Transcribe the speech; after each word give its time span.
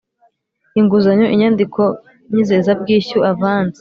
Inguzanyo 0.79 1.25
inyandiko 1.33 1.81
nyizezabwishyu 2.31 3.17
avansi 3.31 3.69